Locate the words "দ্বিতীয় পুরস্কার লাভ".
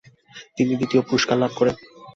0.79-1.51